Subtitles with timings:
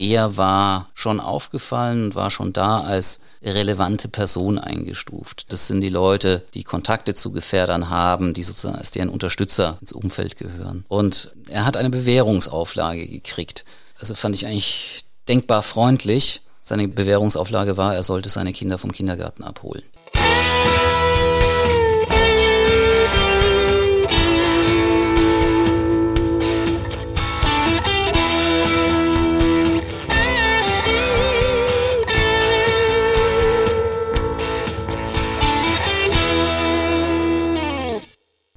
[0.00, 5.52] er war schon aufgefallen und war schon da als relevante Person eingestuft.
[5.52, 9.92] Das sind die Leute, die Kontakte zu Gefährdern haben, die sozusagen als deren Unterstützer ins
[9.92, 10.86] Umfeld gehören.
[10.88, 13.66] Und er hat eine Bewährungsauflage gekriegt.
[13.98, 16.40] Also fand ich eigentlich denkbar freundlich.
[16.62, 19.82] Seine Bewährungsauflage war, er sollte seine Kinder vom Kindergarten abholen.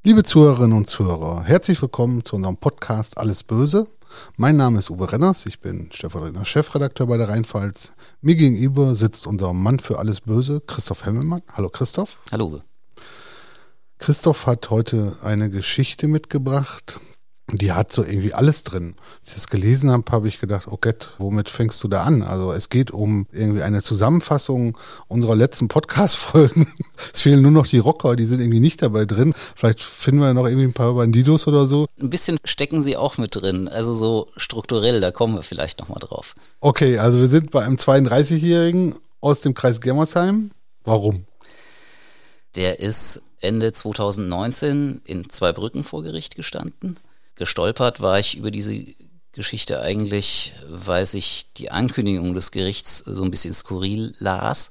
[0.05, 3.88] Liebe Zuhörerinnen und Zuhörer, herzlich willkommen zu unserem Podcast Alles Böse.
[4.35, 7.95] Mein Name ist Uwe Renners, ich bin stellvertretender Chefredakteur bei der Rheinpfalz.
[8.20, 11.41] Mir gegenüber sitzt unser Mann für alles Böse, Christoph Hemmelmann.
[11.53, 12.17] Hallo Christoph.
[12.34, 12.63] Hallo Uwe.
[13.97, 16.99] Christoph hat heute eine Geschichte mitgebracht,
[17.52, 18.95] die hat so irgendwie alles drin.
[19.20, 22.21] Als ich das gelesen habe, habe ich gedacht, oh Gott, womit fängst du da an?
[22.21, 26.73] Also es geht um irgendwie eine Zusammenfassung unserer letzten Podcast-Folgen.
[27.14, 29.33] Es fehlen nur noch die Rocker, die sind irgendwie nicht dabei drin.
[29.55, 31.86] Vielleicht finden wir noch irgendwie ein paar Bandidos oder so.
[31.99, 35.99] Ein bisschen stecken sie auch mit drin, also so strukturell, da kommen wir vielleicht nochmal
[35.99, 36.33] drauf.
[36.61, 40.52] Okay, also wir sind bei einem 32-Jährigen aus dem Kreis Germersheim.
[40.86, 41.25] Warum?
[42.55, 46.97] Der ist Ende 2019 in Zweibrücken vor Gericht gestanden
[47.36, 48.86] Gestolpert war ich über diese
[49.31, 54.70] Geschichte eigentlich, weil sich die Ankündigung des Gerichts so ein bisschen skurril las.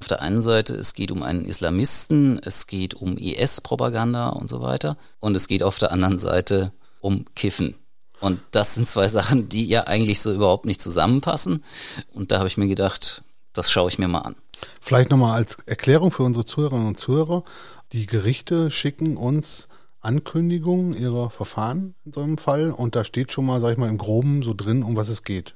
[0.00, 4.60] Auf der einen Seite, es geht um einen Islamisten, es geht um IS-Propaganda und so
[4.60, 4.98] weiter.
[5.20, 7.76] Und es geht auf der anderen Seite um Kiffen.
[8.20, 11.64] Und das sind zwei Sachen, die ja eigentlich so überhaupt nicht zusammenpassen.
[12.12, 13.22] Und da habe ich mir gedacht,
[13.54, 14.36] das schaue ich mir mal an.
[14.80, 17.44] Vielleicht nochmal als Erklärung für unsere Zuhörerinnen und Zuhörer.
[17.92, 19.68] Die Gerichte schicken uns
[20.04, 23.88] Ankündigung ihrer Verfahren in so einem Fall und da steht schon mal, sag ich mal,
[23.88, 25.54] im Groben so drin, um was es geht.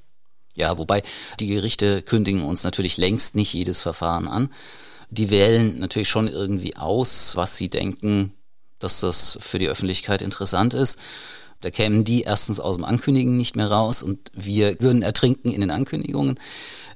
[0.54, 1.02] Ja, wobei
[1.38, 4.50] die Gerichte kündigen uns natürlich längst nicht jedes Verfahren an.
[5.10, 8.34] Die wählen natürlich schon irgendwie aus, was sie denken,
[8.78, 10.98] dass das für die Öffentlichkeit interessant ist.
[11.60, 15.60] Da kämen die erstens aus dem Ankündigen nicht mehr raus und wir würden ertrinken in
[15.60, 16.38] den Ankündigungen.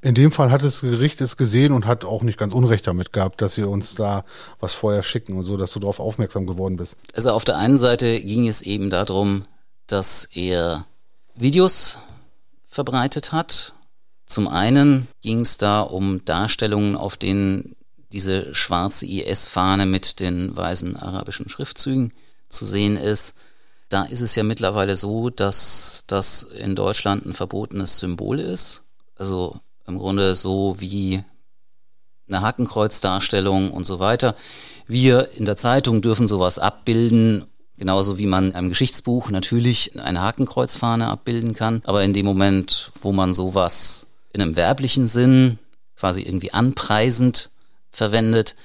[0.05, 3.13] In dem Fall hat das Gericht es gesehen und hat auch nicht ganz Unrecht damit
[3.13, 4.25] gehabt, dass sie uns da
[4.59, 6.97] was vorher schicken und so, dass du darauf aufmerksam geworden bist.
[7.15, 9.45] Also auf der einen Seite ging es eben darum,
[9.87, 10.87] dass er
[11.37, 11.99] Videos
[12.67, 13.75] verbreitet hat.
[14.27, 17.77] Zum einen ging es da um Darstellungen, auf denen
[18.13, 22.13] diese schwarze IS-Fahne mit den weißen arabischen Schriftzügen
[22.49, 23.35] zu sehen ist.
[23.89, 28.83] Da ist es ja mittlerweile so, dass das in Deutschland ein verbotenes Symbol ist.
[29.17, 31.25] Also im Grunde so wie
[32.29, 34.35] eine Hakenkreuzdarstellung und so weiter.
[34.87, 37.47] Wir in der Zeitung dürfen sowas abbilden,
[37.79, 41.83] genauso wie man im Geschichtsbuch natürlich eine Hakenkreuzfahne abbilden kann.
[41.85, 45.59] Aber in dem Moment, wo man sowas in einem werblichen Sinn,
[45.97, 47.51] quasi irgendwie anpreisend
[47.91, 48.57] verwendet,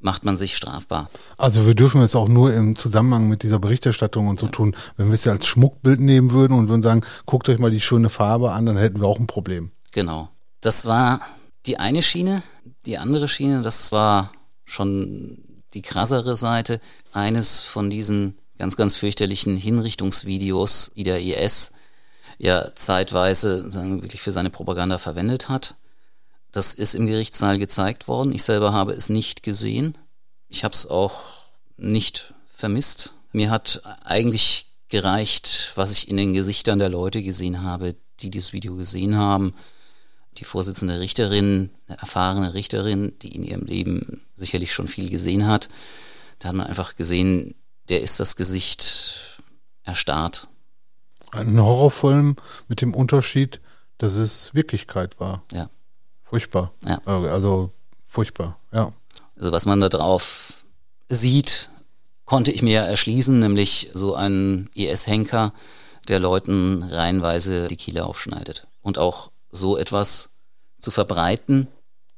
[0.00, 1.08] macht man sich strafbar.
[1.38, 4.52] Also wir dürfen es auch nur im Zusammenhang mit dieser Berichterstattung und so ja.
[4.52, 4.76] tun.
[4.96, 7.80] Wenn wir es ja als Schmuckbild nehmen würden und würden sagen, guckt euch mal die
[7.80, 9.70] schöne Farbe an, dann hätten wir auch ein Problem.
[9.92, 10.28] Genau.
[10.66, 11.20] Das war
[11.66, 12.42] die eine Schiene.
[12.86, 14.32] Die andere Schiene, das war
[14.64, 16.80] schon die krassere Seite.
[17.12, 21.74] Eines von diesen ganz, ganz fürchterlichen Hinrichtungsvideos, die der IS
[22.38, 25.76] ja zeitweise sagen, wirklich für seine Propaganda verwendet hat.
[26.50, 28.34] Das ist im Gerichtssaal gezeigt worden.
[28.34, 29.96] Ich selber habe es nicht gesehen.
[30.48, 31.20] Ich habe es auch
[31.76, 33.14] nicht vermisst.
[33.30, 38.52] Mir hat eigentlich gereicht, was ich in den Gesichtern der Leute gesehen habe, die dieses
[38.52, 39.54] Video gesehen haben
[40.38, 45.68] die Vorsitzende Richterin, eine erfahrene Richterin, die in ihrem Leben sicherlich schon viel gesehen hat.
[46.38, 47.54] Da hat man einfach gesehen,
[47.88, 49.40] der ist das Gesicht
[49.84, 50.48] erstarrt.
[51.32, 52.36] Ein Horrorfilm
[52.68, 53.60] mit dem Unterschied,
[53.98, 55.42] dass es Wirklichkeit war.
[55.52, 55.70] Ja.
[56.24, 56.72] Furchtbar.
[56.86, 57.00] Ja.
[57.06, 57.70] Äh, also
[58.04, 58.92] furchtbar, ja.
[59.36, 60.64] Also was man da drauf
[61.08, 61.68] sieht,
[62.24, 65.52] konnte ich mir erschließen, nämlich so ein IS-Henker,
[66.08, 68.66] der Leuten reihenweise die Kiele aufschneidet.
[68.82, 70.36] Und auch so etwas
[70.78, 71.68] zu verbreiten,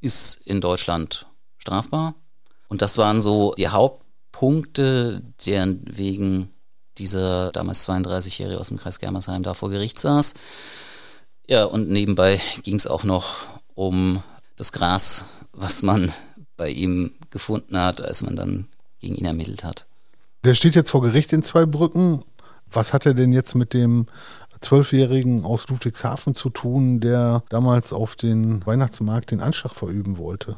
[0.00, 1.26] ist in Deutschland
[1.56, 2.14] strafbar.
[2.69, 6.50] Und das waren so die Hauptpunkte, deren wegen
[6.99, 10.35] dieser damals 32-Jährige aus dem Kreis Germersheim da vor Gericht saß.
[11.46, 13.35] Ja, und nebenbei ging es auch noch
[13.75, 14.23] um
[14.56, 16.12] das Gras, was man
[16.56, 18.69] bei ihm gefunden hat, als man dann
[19.00, 19.87] gegen ihn ermittelt hat.
[20.44, 22.25] Der steht jetzt vor Gericht in zwei Brücken.
[22.70, 24.06] Was hat er denn jetzt mit dem
[24.60, 30.56] Zwölfjährigen aus Ludwigshafen zu tun, der damals auf den Weihnachtsmarkt den Anschlag verüben wollte.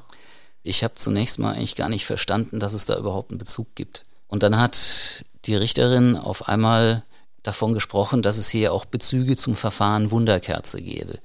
[0.62, 4.04] Ich habe zunächst mal eigentlich gar nicht verstanden, dass es da überhaupt einen Bezug gibt.
[4.28, 7.02] Und dann hat die Richterin auf einmal
[7.42, 11.18] davon gesprochen, dass es hier auch Bezüge zum Verfahren Wunderkerze gäbe.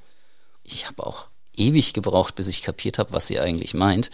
[0.63, 1.27] ich habe auch
[1.57, 4.09] ewig gebraucht, bis ich kapiert habe, was sie eigentlich meint.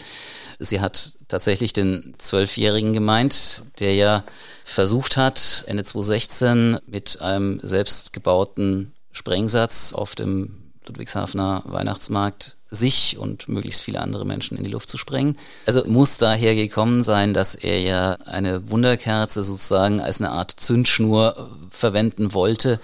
[0.60, 4.24] Sie hat tatsächlich den Zwölfjährigen gemeint, der ja
[4.64, 13.82] versucht hat, Ende 2016 mit einem selbstgebauten Sprengsatz auf dem Ludwigshafener Weihnachtsmarkt sich und möglichst
[13.82, 15.38] viele andere Menschen in die Luft zu sprengen.
[15.66, 21.50] Also muss daher gekommen sein, dass er ja eine Wunderkerze sozusagen als eine Art Zündschnur
[21.70, 22.80] verwenden wollte.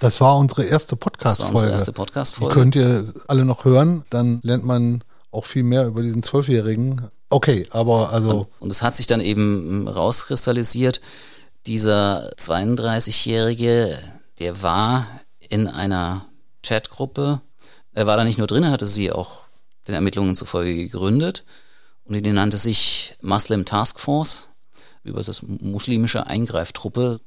[0.00, 1.52] Das war unsere erste Podcast-Folge.
[1.52, 2.54] Das war unsere erste Podcast-Folge.
[2.54, 7.10] Die könnt ihr alle noch hören, dann lernt man auch viel mehr über diesen Zwölfjährigen.
[7.28, 8.30] Okay, aber also.
[8.30, 11.00] Und, und es hat sich dann eben rauskristallisiert,
[11.66, 13.96] dieser 32-Jährige,
[14.38, 15.06] der war
[15.38, 16.24] in einer
[16.62, 17.40] Chatgruppe
[17.92, 19.40] er war da nicht nur drin, er hatte sie auch
[19.88, 21.44] den Ermittlungen zufolge gegründet
[22.04, 24.48] und die nannte sich Muslim Task Force,
[25.02, 27.20] über das muslimische Eingreiftruppe.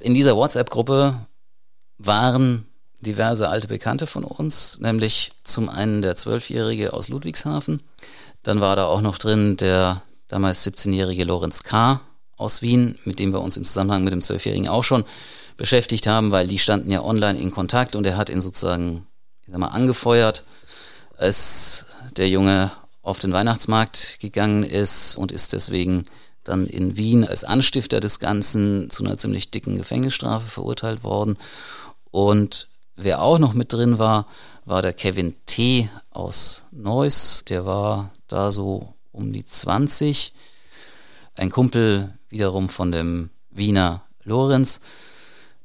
[0.00, 1.26] In dieser WhatsApp-Gruppe
[2.02, 2.66] waren
[3.00, 7.82] diverse alte Bekannte von uns, nämlich zum einen der Zwölfjährige aus Ludwigshafen,
[8.42, 12.00] dann war da auch noch drin der damals 17-jährige Lorenz K.
[12.36, 15.04] aus Wien, mit dem wir uns im Zusammenhang mit dem Zwölfjährigen auch schon
[15.56, 19.06] beschäftigt haben, weil die standen ja online in Kontakt und er hat ihn sozusagen
[19.46, 20.44] ich sag mal, angefeuert,
[21.16, 21.86] als
[22.16, 22.70] der Junge
[23.02, 26.06] auf den Weihnachtsmarkt gegangen ist und ist deswegen
[26.44, 31.36] dann in Wien als Anstifter des Ganzen zu einer ziemlich dicken Gefängnisstrafe verurteilt worden.
[32.10, 34.26] Und wer auch noch mit drin war,
[34.64, 35.88] war der Kevin T.
[36.10, 37.44] aus Neuss.
[37.48, 40.32] Der war da so um die 20.
[41.34, 44.80] Ein Kumpel wiederum von dem Wiener Lorenz.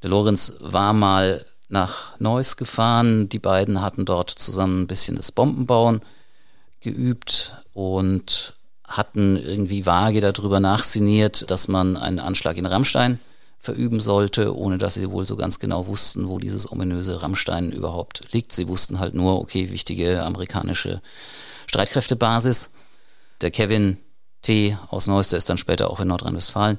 [0.01, 3.29] Der Lorenz war mal nach Neuss gefahren.
[3.29, 6.01] Die beiden hatten dort zusammen ein bisschen das Bombenbauen
[6.81, 8.53] geübt und
[8.87, 13.19] hatten irgendwie vage darüber nachsiniert, dass man einen Anschlag in Rammstein
[13.65, 18.31] verüben sollte, ohne dass sie wohl so ganz genau wussten, wo dieses ominöse Rammstein überhaupt
[18.31, 18.53] liegt.
[18.53, 21.01] Sie wussten halt nur, okay, wichtige amerikanische
[21.67, 22.71] Streitkräftebasis.
[23.41, 23.97] Der Kevin
[24.41, 24.77] T.
[24.89, 26.77] aus Neuss, der ist dann später auch in Nordrhein-Westfalen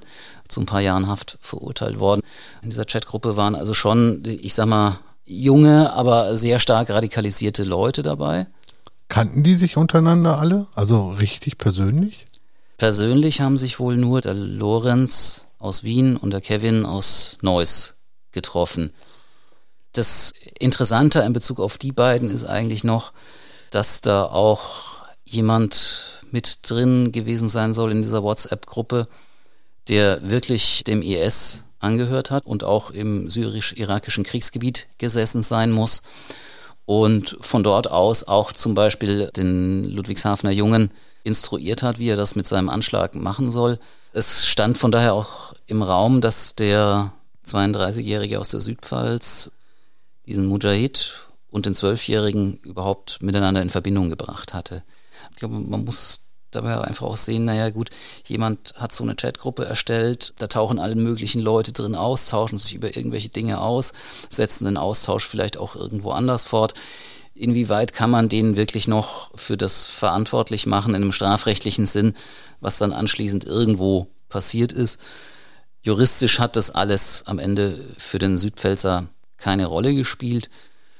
[0.48, 2.22] zu ein paar Jahren Haft verurteilt worden.
[2.62, 8.02] In dieser Chatgruppe waren also schon, ich sag mal, junge, aber sehr stark radikalisierte Leute
[8.02, 8.46] dabei.
[9.08, 10.66] Kannten die sich untereinander alle?
[10.74, 12.26] Also richtig persönlich?
[12.78, 17.96] Persönlich haben sich wohl nur der Lorenz aus Wien und der Kevin aus Neuss
[18.32, 18.92] getroffen.
[19.92, 23.12] Das Interessante in Bezug auf die beiden ist eigentlich noch,
[23.70, 29.08] dass da auch jemand mit drin gewesen sein soll in dieser WhatsApp-Gruppe,
[29.88, 36.02] der wirklich dem IS angehört hat und auch im syrisch-irakischen Kriegsgebiet gesessen sein muss
[36.84, 40.90] und von dort aus auch zum Beispiel den Ludwigshafener Jungen
[41.24, 43.78] instruiert hat, wie er das mit seinem Anschlag machen soll.
[44.16, 47.12] Es stand von daher auch im Raum, dass der
[47.44, 49.50] 32-Jährige aus der Südpfalz
[50.24, 54.84] diesen Mujahid und den Zwölfjährigen überhaupt miteinander in Verbindung gebracht hatte.
[55.32, 57.90] Ich glaube, man muss dabei einfach auch sehen, naja gut,
[58.24, 62.74] jemand hat so eine Chatgruppe erstellt, da tauchen alle möglichen Leute drin aus, tauschen sich
[62.74, 63.92] über irgendwelche Dinge aus,
[64.30, 66.72] setzen den Austausch vielleicht auch irgendwo anders fort.
[67.36, 72.14] Inwieweit kann man den wirklich noch für das verantwortlich machen in einem strafrechtlichen Sinn,
[72.60, 75.00] was dann anschließend irgendwo passiert ist?
[75.82, 79.06] Juristisch hat das alles am Ende für den Südpfälzer
[79.36, 80.50] keine Rolle gespielt.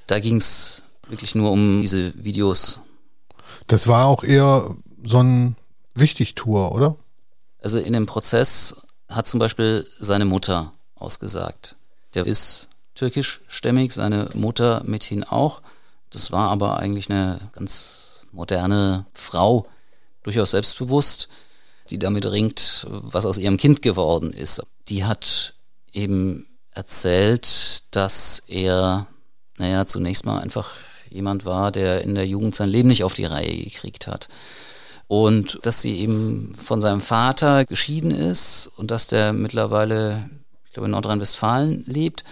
[0.07, 2.81] Da ging es wirklich nur um diese Videos
[3.67, 5.57] das war auch eher so ein
[5.95, 6.97] Wichtigtour, oder?
[7.61, 11.77] Also in dem Prozess hat zum Beispiel seine Mutter ausgesagt.
[12.15, 15.63] Der ist türkischstämmig, seine Mutter mithin auch.
[16.11, 19.67] Das war aber eigentlich eine ganz moderne Frau,
[20.23, 21.29] durchaus selbstbewusst,
[21.91, 24.63] die damit ringt, was aus ihrem Kind geworden ist.
[24.89, 25.55] Die hat
[25.93, 29.07] eben erzählt, dass er,
[29.57, 30.73] naja, zunächst mal einfach
[31.09, 34.29] jemand war, der in der Jugend sein Leben nicht auf die Reihe gekriegt hat.
[35.09, 40.29] Und dass sie eben von seinem Vater geschieden ist und dass der mittlerweile,
[40.67, 42.25] ich glaube, in Nordrhein-Westfalen lebt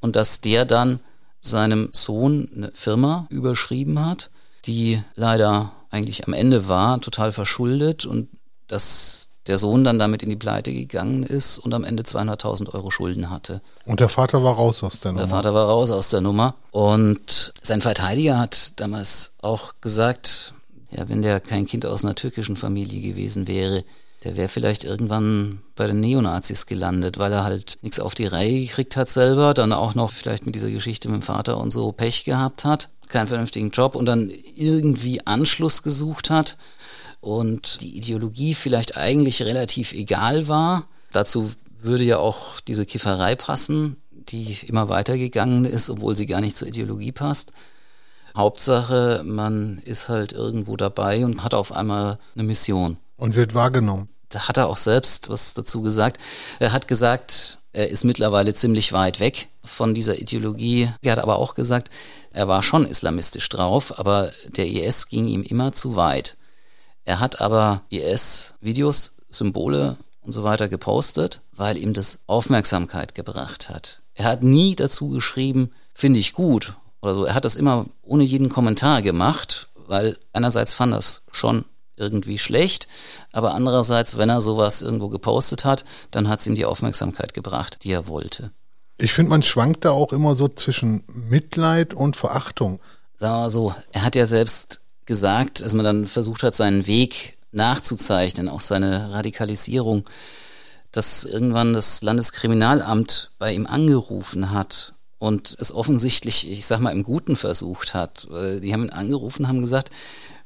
[0.00, 1.00] und dass der dann
[1.46, 4.30] seinem Sohn eine Firma überschrieben hat,
[4.66, 8.28] die leider eigentlich am Ende war, total verschuldet und
[8.66, 12.90] dass der Sohn dann damit in die Pleite gegangen ist und am Ende 200.000 Euro
[12.90, 13.62] Schulden hatte.
[13.84, 15.22] Und der Vater war raus aus der Nummer.
[15.22, 16.54] Der Vater war raus aus der Nummer.
[16.72, 20.52] Und sein Verteidiger hat damals auch gesagt,
[20.90, 23.84] ja, wenn der kein Kind aus einer türkischen Familie gewesen wäre,
[24.26, 28.60] der wäre vielleicht irgendwann bei den Neonazis gelandet, weil er halt nichts auf die Reihe
[28.60, 31.92] gekriegt hat selber, dann auch noch vielleicht mit dieser Geschichte mit dem Vater und so
[31.92, 36.56] Pech gehabt hat, keinen vernünftigen Job und dann irgendwie Anschluss gesucht hat
[37.20, 40.88] und die Ideologie vielleicht eigentlich relativ egal war.
[41.12, 46.56] Dazu würde ja auch diese Kifferei passen, die immer weitergegangen ist, obwohl sie gar nicht
[46.56, 47.52] zur Ideologie passt.
[48.36, 52.96] Hauptsache, man ist halt irgendwo dabei und hat auf einmal eine Mission.
[53.16, 54.08] Und wird wahrgenommen.
[54.28, 56.20] Da hat er auch selbst was dazu gesagt.
[56.58, 60.90] Er hat gesagt, er ist mittlerweile ziemlich weit weg von dieser Ideologie.
[61.02, 61.90] Er hat aber auch gesagt,
[62.32, 66.36] er war schon islamistisch drauf, aber der IS ging ihm immer zu weit.
[67.04, 74.00] Er hat aber IS-Videos, Symbole und so weiter gepostet, weil ihm das Aufmerksamkeit gebracht hat.
[74.14, 77.24] Er hat nie dazu geschrieben, finde ich gut oder so.
[77.24, 81.64] Er hat das immer ohne jeden Kommentar gemacht, weil einerseits fand das schon
[81.96, 82.88] irgendwie schlecht,
[83.32, 87.78] aber andererseits, wenn er sowas irgendwo gepostet hat, dann hat es ihm die Aufmerksamkeit gebracht,
[87.84, 88.50] die er wollte.
[88.98, 92.80] Ich finde, man schwankt da auch immer so zwischen Mitleid und Verachtung.
[93.16, 96.86] Sagen wir mal so, er hat ja selbst gesagt, als man dann versucht hat, seinen
[96.86, 100.04] Weg nachzuzeichnen, auch seine Radikalisierung,
[100.92, 107.02] dass irgendwann das Landeskriminalamt bei ihm angerufen hat und es offensichtlich, ich sag mal, im
[107.02, 108.26] Guten versucht hat.
[108.30, 109.90] Die haben ihn angerufen, haben gesagt,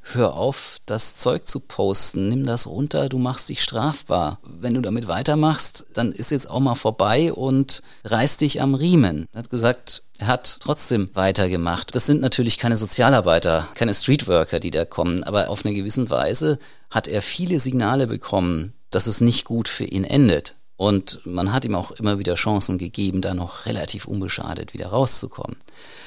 [0.02, 4.38] hör auf, das Zeug zu posten, nimm das runter, du machst dich strafbar.
[4.42, 9.26] Wenn du damit weitermachst, dann ist jetzt auch mal vorbei und reiß dich am Riemen.
[9.32, 11.94] Er hat gesagt, er hat trotzdem weitergemacht.
[11.94, 16.58] Das sind natürlich keine Sozialarbeiter, keine Streetworker, die da kommen, aber auf eine gewisse Weise
[16.90, 20.56] hat er viele Signale bekommen, dass es nicht gut für ihn endet.
[20.80, 25.58] Und man hat ihm auch immer wieder Chancen gegeben, da noch relativ unbeschadet wieder rauszukommen.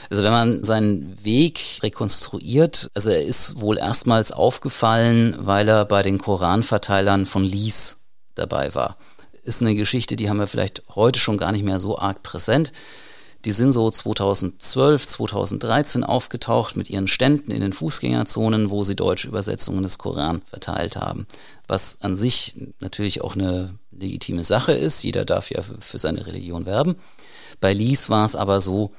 [0.09, 6.01] Also wenn man seinen Weg rekonstruiert, also er ist wohl erstmals aufgefallen, weil er bei
[6.01, 7.97] den Koranverteilern von Lies
[8.33, 8.97] dabei war.
[9.43, 12.71] Ist eine Geschichte, die haben wir vielleicht heute schon gar nicht mehr so arg präsent.
[13.45, 19.27] Die sind so 2012, 2013 aufgetaucht mit ihren Ständen in den Fußgängerzonen, wo sie deutsche
[19.27, 21.27] Übersetzungen des Koran verteilt haben.
[21.67, 25.03] Was an sich natürlich auch eine legitime Sache ist.
[25.03, 26.95] Jeder darf ja für seine Religion werben.
[27.59, 28.91] Bei Lies war es aber so,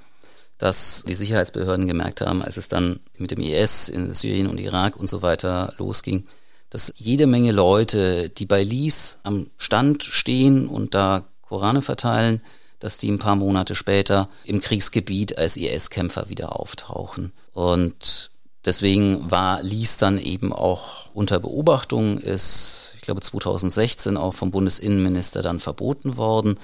[0.58, 4.96] dass die Sicherheitsbehörden gemerkt haben, als es dann mit dem IS in Syrien und Irak
[4.96, 6.26] und so weiter losging,
[6.70, 12.40] dass jede Menge Leute, die bei Lies am Stand stehen und da Korane verteilen,
[12.84, 17.32] dass die ein paar Monate später im Kriegsgebiet als IS-Kämpfer wieder auftauchen.
[17.54, 18.30] Und
[18.66, 25.40] deswegen war Lies dann eben auch unter Beobachtung, ist, ich glaube, 2016 auch vom Bundesinnenminister
[25.40, 26.58] dann verboten worden.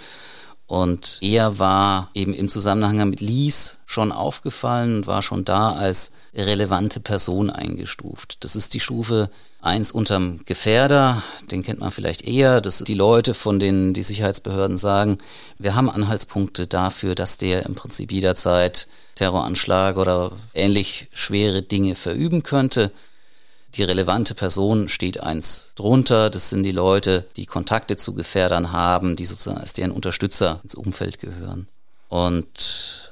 [0.67, 6.13] Und er war eben im Zusammenhang mit Lies schon aufgefallen und war schon da als
[6.35, 8.45] relevante Person eingestuft.
[8.45, 9.31] Das ist die Stufe
[9.63, 12.63] Eins unterm Gefährder, den kennt man vielleicht eher.
[12.63, 15.19] Das sind die Leute, von denen die Sicherheitsbehörden sagen,
[15.59, 22.43] wir haben Anhaltspunkte dafür, dass der im Prinzip jederzeit Terroranschlag oder ähnlich schwere Dinge verüben
[22.43, 22.91] könnte.
[23.75, 26.31] Die relevante Person steht eins drunter.
[26.31, 30.75] Das sind die Leute, die Kontakte zu Gefährdern haben, die sozusagen als deren Unterstützer ins
[30.75, 31.69] Umfeld gehören.
[32.09, 33.10] Und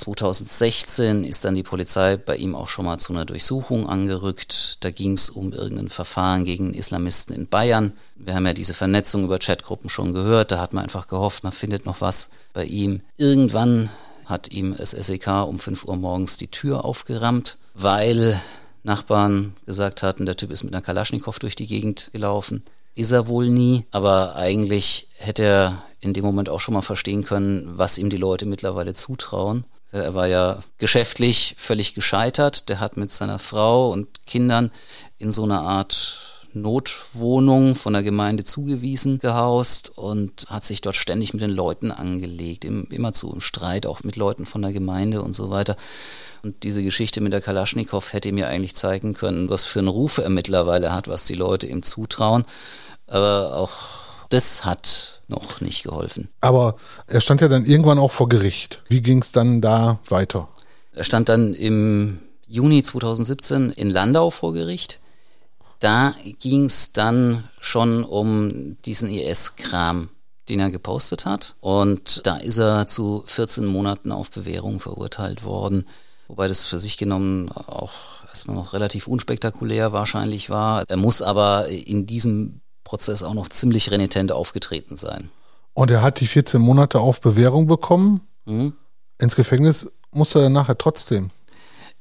[0.00, 4.78] 2016 ist dann die Polizei bei ihm auch schon mal zu einer Durchsuchung angerückt.
[4.80, 7.92] Da ging es um irgendein Verfahren gegen Islamisten in Bayern.
[8.16, 10.52] Wir haben ja diese Vernetzung über Chatgruppen schon gehört.
[10.52, 13.00] Da hat man einfach gehofft, man findet noch was bei ihm.
[13.16, 13.90] Irgendwann
[14.24, 18.40] hat ihm das SEK um 5 Uhr morgens die Tür aufgerammt, weil
[18.82, 22.62] Nachbarn gesagt hatten, der Typ ist mit einer Kalaschnikow durch die Gegend gelaufen.
[22.94, 27.24] Ist er wohl nie, aber eigentlich hätte er in dem Moment auch schon mal verstehen
[27.24, 29.64] können, was ihm die Leute mittlerweile zutrauen.
[29.92, 32.68] Er war ja geschäftlich völlig gescheitert.
[32.68, 34.70] Der hat mit seiner Frau und Kindern
[35.18, 41.32] in so einer Art Notwohnung von der Gemeinde zugewiesen gehaust und hat sich dort ständig
[41.32, 45.32] mit den Leuten angelegt, immer zu im Streit, auch mit Leuten von der Gemeinde und
[45.32, 45.76] so weiter.
[46.42, 50.18] Und diese Geschichte mit der Kalaschnikow hätte mir eigentlich zeigen können, was für einen Ruf
[50.18, 52.44] er mittlerweile hat, was die Leute ihm zutrauen.
[53.06, 53.70] Aber auch
[54.30, 56.28] das hat noch nicht geholfen.
[56.40, 58.82] Aber er stand ja dann irgendwann auch vor Gericht.
[58.88, 60.48] Wie ging es dann da weiter?
[60.92, 65.00] Er stand dann im Juni 2017 in Landau vor Gericht.
[65.78, 70.10] Da ging es dann schon um diesen IS-Kram,
[70.48, 71.54] den er gepostet hat.
[71.60, 75.86] Und da ist er zu 14 Monaten auf Bewährung verurteilt worden.
[76.28, 77.92] Wobei das für sich genommen auch
[78.28, 80.84] erstmal noch relativ unspektakulär wahrscheinlich war.
[80.88, 82.59] Er muss aber in diesem
[82.90, 85.30] Prozess auch noch ziemlich renitent aufgetreten sein.
[85.74, 88.22] Und er hat die 14 Monate auf Bewährung bekommen.
[88.46, 88.72] Mhm.
[89.18, 91.30] Ins Gefängnis musste er nachher trotzdem.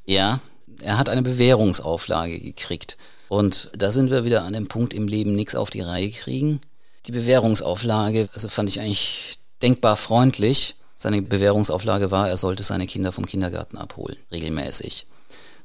[0.04, 0.40] Ja,
[0.82, 2.98] er hat eine Bewährungsauflage gekriegt.
[3.28, 6.60] Und da sind wir wieder an dem Punkt im Leben, nichts auf die Reihe kriegen.
[7.06, 10.74] Die Bewährungsauflage, also fand ich eigentlich denkbar freundlich.
[10.96, 15.06] Seine Bewährungsauflage war, er sollte seine Kinder vom Kindergarten abholen, regelmäßig.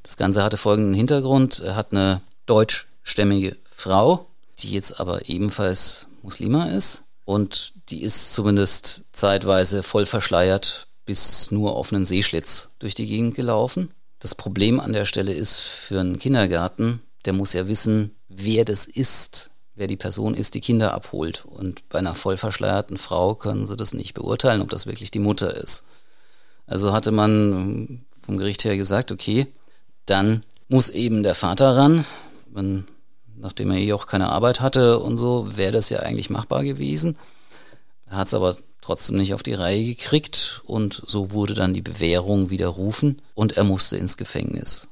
[0.03, 1.61] Das Ganze hatte folgenden Hintergrund.
[1.61, 4.27] Er hat eine deutschstämmige Frau,
[4.59, 7.03] die jetzt aber ebenfalls Muslima ist.
[7.25, 13.35] Und die ist zumindest zeitweise voll verschleiert bis nur auf einen Seeschlitz durch die Gegend
[13.35, 13.93] gelaufen.
[14.19, 18.87] Das Problem an der Stelle ist für einen Kindergarten, der muss ja wissen, wer das
[18.87, 21.45] ist, wer die Person ist, die Kinder abholt.
[21.45, 25.19] Und bei einer voll verschleierten Frau können sie das nicht beurteilen, ob das wirklich die
[25.19, 25.85] Mutter ist.
[26.65, 29.47] Also hatte man vom Gericht her gesagt, okay,
[30.05, 32.05] dann muss eben der Vater ran.
[32.51, 32.87] Man,
[33.37, 37.17] nachdem er eh auch keine Arbeit hatte und so, wäre das ja eigentlich machbar gewesen.
[38.09, 41.81] Er hat es aber trotzdem nicht auf die Reihe gekriegt und so wurde dann die
[41.81, 44.87] Bewährung widerrufen und er musste ins Gefängnis.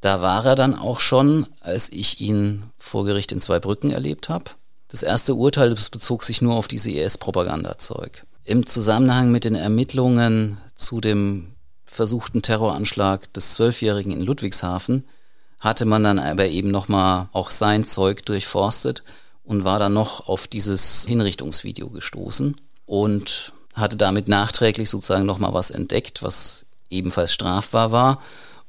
[0.00, 4.50] Da war er dann auch schon, als ich ihn vor Gericht in Zweibrücken erlebt habe.
[4.88, 8.24] Das erste Urteil bezog sich nur auf diese IS-Propagandazeug.
[8.44, 15.04] Im Zusammenhang mit den Ermittlungen zu dem versuchten Terroranschlag des Zwölfjährigen in Ludwigshafen
[15.58, 19.02] hatte man dann aber eben nochmal auch sein Zeug durchforstet
[19.44, 25.70] und war dann noch auf dieses Hinrichtungsvideo gestoßen und hatte damit nachträglich sozusagen nochmal was
[25.70, 28.22] entdeckt, was ebenfalls strafbar war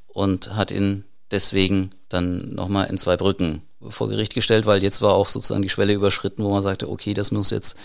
[0.06, 5.14] und hat ihn deswegen dann nochmal in zwei Brücken vor Gericht gestellt, weil jetzt war
[5.14, 7.76] auch sozusagen die Schwelle überschritten, wo man sagte, okay, das muss jetzt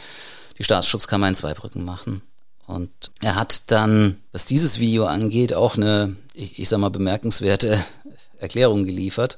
[0.57, 2.22] die Staatsschutzkammer in zwei Brücken machen.
[2.65, 2.91] Und
[3.22, 7.83] er hat dann, was dieses Video angeht, auch eine, ich sag mal, bemerkenswerte
[8.43, 9.38] Erklärung geliefert.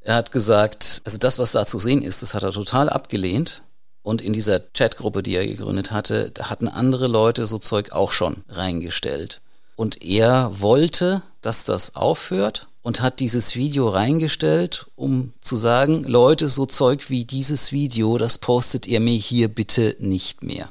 [0.00, 3.62] Er hat gesagt, also das, was da zu sehen ist, das hat er total abgelehnt.
[4.02, 8.12] Und in dieser Chatgruppe, die er gegründet hatte, da hatten andere Leute so Zeug auch
[8.12, 9.40] schon reingestellt.
[9.76, 16.50] Und er wollte, dass das aufhört und hat dieses Video reingestellt, um zu sagen, Leute,
[16.50, 20.68] so Zeug wie dieses Video, das postet ihr mir hier bitte nicht mehr.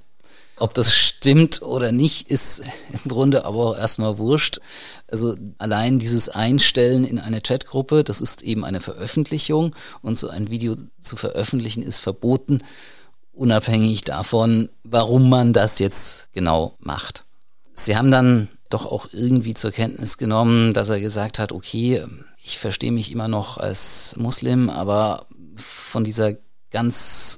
[0.58, 4.60] Ob das stimmt oder nicht, ist im Grunde aber auch erstmal wurscht.
[5.08, 10.52] Also allein dieses Einstellen in eine Chatgruppe, das ist eben eine Veröffentlichung und so ein
[10.52, 12.60] Video zu veröffentlichen ist verboten,
[13.34, 17.26] unabhängig davon, warum man das jetzt genau macht.
[17.74, 22.06] Sie haben dann doch auch irgendwie zur Kenntnis genommen, dass er gesagt hat, okay,
[22.44, 26.34] ich verstehe mich immer noch als Muslim, aber von dieser
[26.72, 27.38] ganz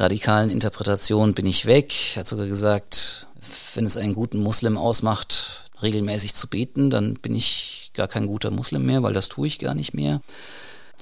[0.00, 1.94] radikalen Interpretation bin ich weg.
[2.14, 3.26] Er hat sogar gesagt,
[3.74, 8.50] wenn es einen guten Muslim ausmacht, regelmäßig zu beten, dann bin ich gar kein guter
[8.50, 10.20] Muslim mehr, weil das tue ich gar nicht mehr.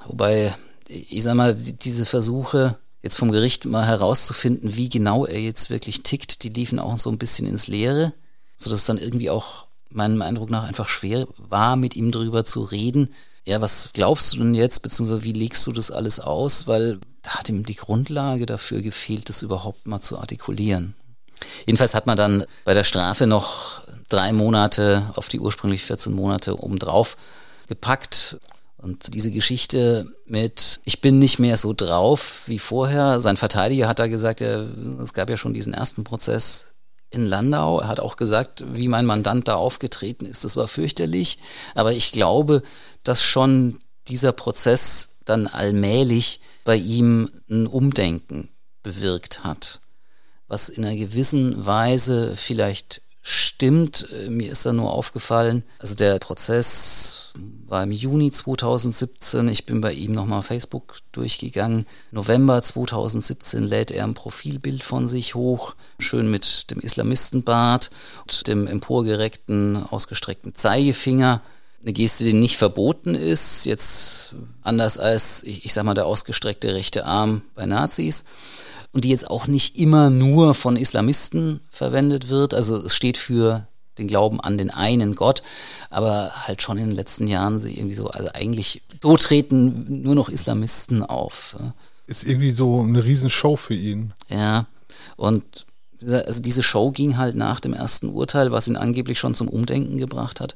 [0.07, 0.55] Wobei,
[0.89, 6.03] ich sag mal, diese Versuche, jetzt vom Gericht mal herauszufinden, wie genau er jetzt wirklich
[6.03, 8.13] tickt, die liefen auch so ein bisschen ins Leere,
[8.57, 12.63] sodass es dann irgendwie auch meinem Eindruck nach einfach schwer war, mit ihm drüber zu
[12.63, 13.11] reden.
[13.49, 16.67] Ja, was glaubst du denn jetzt, beziehungsweise wie legst du das alles aus?
[16.67, 20.95] Weil da hat ihm die Grundlage dafür gefehlt, das überhaupt mal zu artikulieren.
[21.65, 23.81] Jedenfalls hat man dann bei der Strafe noch
[24.11, 27.17] drei Monate auf die ursprünglich 14 Monate obendrauf
[27.69, 28.37] gepackt.
[28.77, 33.23] Und diese Geschichte mit, ich bin nicht mehr so drauf wie vorher.
[33.23, 34.67] Sein Verteidiger hat da gesagt, ja,
[35.01, 36.67] es gab ja schon diesen ersten Prozess
[37.11, 37.81] in Landau.
[37.81, 40.45] Er hat auch gesagt, wie mein Mandant da aufgetreten ist.
[40.45, 41.39] Das war fürchterlich.
[41.75, 42.63] Aber ich glaube,
[43.09, 48.51] dass schon dieser Prozess dann allmählich bei ihm ein Umdenken
[48.83, 49.81] bewirkt hat,
[50.47, 54.09] was in einer gewissen Weise vielleicht stimmt.
[54.29, 57.33] Mir ist da nur aufgefallen, also der Prozess
[57.67, 59.49] war im Juni 2017.
[59.49, 61.87] Ich bin bei ihm nochmal Facebook durchgegangen.
[62.11, 67.91] November 2017 lädt er ein Profilbild von sich hoch, schön mit dem Islamistenbart
[68.23, 71.43] und dem emporgereckten, ausgestreckten Zeigefinger
[71.89, 76.75] eine Geste, die nicht verboten ist, jetzt anders als, ich, ich sag mal, der ausgestreckte
[76.75, 78.25] rechte Arm bei Nazis
[78.93, 82.53] und die jetzt auch nicht immer nur von Islamisten verwendet wird.
[82.53, 85.43] Also es steht für den Glauben an den einen Gott,
[85.89, 90.15] aber halt schon in den letzten Jahren sie irgendwie so, also eigentlich so treten nur
[90.15, 91.57] noch Islamisten auf.
[92.07, 94.13] Ist irgendwie so eine Riesenshow für ihn.
[94.29, 94.67] Ja,
[95.17, 95.67] und
[96.03, 99.97] also diese Show ging halt nach dem ersten Urteil, was ihn angeblich schon zum Umdenken
[99.99, 100.55] gebracht hat,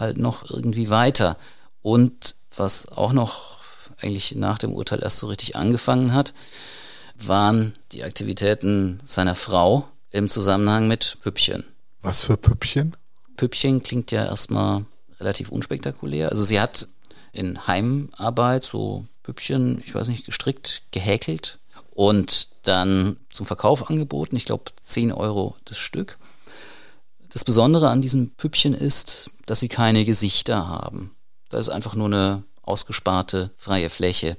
[0.00, 1.36] halt noch irgendwie weiter.
[1.82, 3.58] Und was auch noch
[4.00, 6.34] eigentlich nach dem Urteil erst so richtig angefangen hat,
[7.16, 11.64] waren die Aktivitäten seiner Frau im Zusammenhang mit Püppchen.
[12.02, 12.96] Was für Püppchen?
[13.36, 14.84] Püppchen klingt ja erstmal
[15.20, 16.30] relativ unspektakulär.
[16.30, 16.88] Also sie hat
[17.32, 21.58] in Heimarbeit so Püppchen, ich weiß nicht, gestrickt, gehäkelt
[21.90, 24.36] und dann zum Verkauf angeboten.
[24.36, 26.18] Ich glaube 10 Euro das Stück.
[27.30, 31.14] Das Besondere an diesen Püppchen ist, dass sie keine Gesichter haben.
[31.48, 34.36] Da ist einfach nur eine ausgesparte freie Fläche.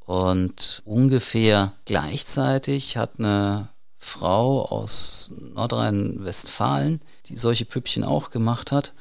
[0.00, 8.92] Und ungefähr gleichzeitig hat eine Frau aus Nordrhein-Westfalen, die solche Püppchen auch gemacht hat,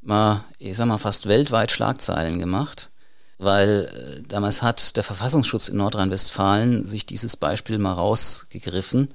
[0.00, 2.90] mal, ich sag mal, fast weltweit Schlagzeilen gemacht
[3.38, 9.08] weil äh, damals hat der Verfassungsschutz in Nordrhein-Westfalen sich dieses Beispiel mal rausgegriffen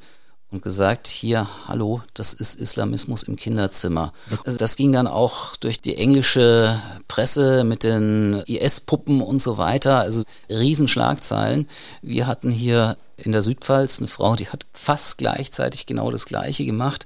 [0.51, 4.11] und gesagt, hier, hallo, das ist Islamismus im Kinderzimmer.
[4.45, 9.99] Also das ging dann auch durch die englische Presse mit den IS-Puppen und so weiter,
[9.99, 11.67] also Riesenschlagzeilen.
[12.01, 16.65] Wir hatten hier in der Südpfalz eine Frau, die hat fast gleichzeitig genau das Gleiche
[16.65, 17.05] gemacht,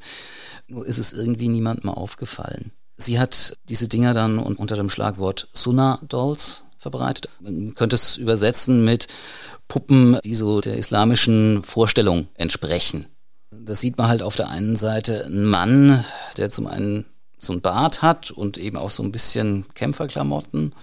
[0.67, 2.71] nur ist es irgendwie niemandem aufgefallen.
[2.97, 7.29] Sie hat diese Dinger dann unter dem Schlagwort Sunnah-Dolls verbreitet.
[7.41, 9.08] Man könnte es übersetzen mit
[9.67, 13.08] Puppen, die so der islamischen Vorstellung entsprechen.
[13.63, 16.03] Das sieht man halt auf der einen Seite einen Mann,
[16.37, 17.05] der zum einen
[17.37, 20.73] so ein Bart hat und eben auch so ein bisschen Kämpferklamotten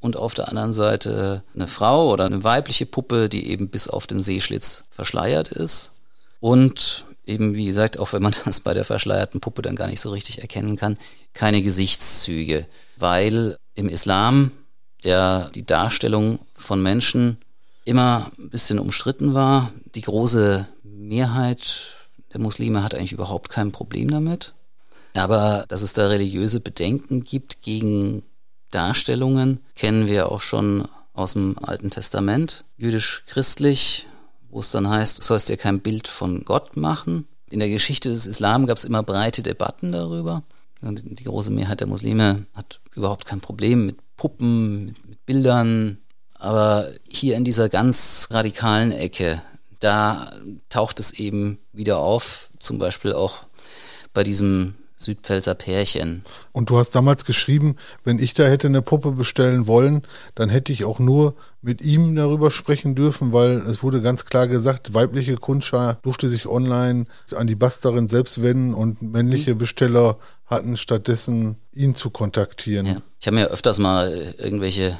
[0.00, 4.06] und auf der anderen Seite eine Frau oder eine weibliche Puppe, die eben bis auf
[4.06, 5.92] den Seeschlitz verschleiert ist.
[6.40, 10.00] Und eben, wie gesagt, auch wenn man das bei der verschleierten Puppe dann gar nicht
[10.00, 10.98] so richtig erkennen kann,
[11.34, 12.66] keine Gesichtszüge,
[12.96, 14.50] weil im Islam
[15.02, 17.38] ja die Darstellung von Menschen
[17.84, 19.72] immer ein bisschen umstritten war.
[19.94, 22.01] Die große Mehrheit
[22.32, 24.54] der Muslime hat eigentlich überhaupt kein Problem damit.
[25.14, 28.22] Aber dass es da religiöse Bedenken gibt gegen
[28.70, 34.06] Darstellungen, kennen wir auch schon aus dem Alten Testament, jüdisch-christlich,
[34.48, 37.26] wo es dann heißt, du sollst dir kein Bild von Gott machen.
[37.50, 40.42] In der Geschichte des Islam gab es immer breite Debatten darüber.
[40.80, 45.98] Die große Mehrheit der Muslime hat überhaupt kein Problem mit Puppen, mit, Bildern.
[46.34, 49.40] Aber hier in dieser ganz radikalen Ecke,
[49.82, 50.32] da
[50.68, 53.40] taucht es eben wieder auf, zum Beispiel auch
[54.12, 56.22] bei diesem Südpfälzer Pärchen.
[56.52, 60.02] Und du hast damals geschrieben, wenn ich da hätte eine Puppe bestellen wollen,
[60.34, 64.46] dann hätte ich auch nur mit ihm darüber sprechen dürfen, weil es wurde ganz klar
[64.46, 70.76] gesagt, weibliche Kundschar durfte sich online an die Basterin selbst wenden und männliche Besteller hatten
[70.76, 72.86] stattdessen ihn zu kontaktieren.
[72.86, 72.96] Ja.
[73.20, 74.98] Ich habe mir öfters mal irgendwelche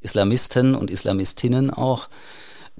[0.00, 2.08] Islamisten und Islamistinnen auch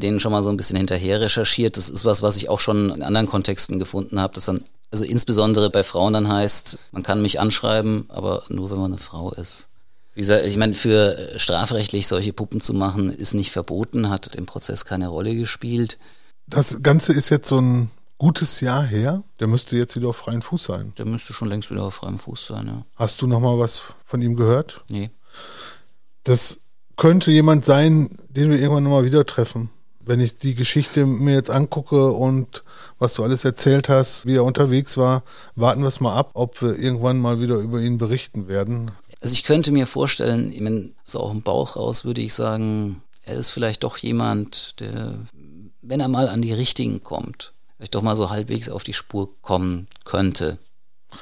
[0.03, 1.77] denen schon mal so ein bisschen hinterher recherchiert.
[1.77, 5.05] Das ist was, was ich auch schon in anderen Kontexten gefunden habe, dass dann, also
[5.05, 9.33] insbesondere bei Frauen dann heißt, man kann mich anschreiben, aber nur wenn man eine Frau
[9.33, 9.69] ist.
[10.15, 14.47] Wie gesagt, ich meine, für strafrechtlich solche Puppen zu machen, ist nicht verboten, hat im
[14.47, 15.99] Prozess keine Rolle gespielt.
[16.47, 19.23] Das Ganze ist jetzt so ein gutes Jahr her.
[19.39, 20.93] Der müsste jetzt wieder auf freiem Fuß sein.
[20.99, 22.85] Der müsste schon längst wieder auf freiem Fuß sein, ja.
[22.97, 24.83] Hast du noch mal was von ihm gehört?
[24.89, 25.11] Nee.
[26.25, 26.59] Das
[26.97, 29.71] könnte jemand sein, den wir irgendwann nochmal wieder treffen
[30.09, 32.65] wenn ich die Geschichte mir jetzt angucke und
[32.99, 35.23] was du alles erzählt hast, wie er unterwegs war,
[35.55, 38.91] warten wir es mal ab, ob wir irgendwann mal wieder über ihn berichten werden.
[39.21, 43.03] Also ich könnte mir vorstellen, ich meine, so auch im Bauch raus würde ich sagen,
[43.25, 45.19] er ist vielleicht doch jemand, der,
[45.83, 49.31] wenn er mal an die Richtigen kommt, vielleicht doch mal so halbwegs auf die Spur
[49.43, 50.59] kommen könnte.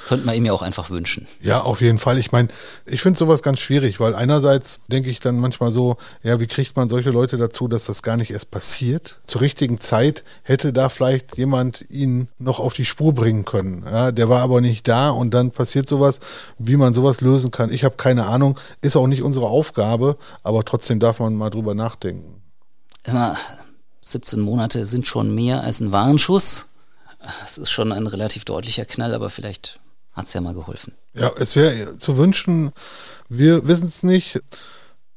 [0.09, 1.27] Könnte man ihm ja auch einfach wünschen.
[1.41, 2.19] Ja, auf jeden Fall.
[2.19, 2.49] Ich meine,
[2.85, 6.77] ich finde sowas ganz schwierig, weil einerseits denke ich dann manchmal so, ja, wie kriegt
[6.77, 9.21] man solche Leute dazu, dass das gar nicht erst passiert?
[9.27, 13.85] Zur richtigen Zeit hätte da vielleicht jemand ihn noch auf die Spur bringen können.
[13.85, 16.21] Ja, der war aber nicht da und dann passiert sowas,
[16.59, 17.73] wie man sowas lösen kann.
[17.73, 21.75] Ich habe keine Ahnung, ist auch nicht unsere Aufgabe, aber trotzdem darf man mal drüber
[21.75, 22.43] nachdenken.
[23.03, 23.37] Erstmal,
[24.03, 26.69] 17 Monate sind schon mehr als ein Warnschuss
[27.45, 29.81] es ist schon ein relativ deutlicher Knall, aber vielleicht
[30.17, 30.95] hat es ja mal geholfen.
[31.15, 32.73] Ja, es wäre zu wünschen.
[33.29, 34.41] Wir wissen es nicht.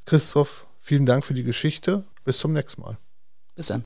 [0.06, 2.04] Christoph, vielen Dank für die Geschichte.
[2.26, 2.98] Bis zum nächsten Mal.
[3.56, 3.84] Bis dann.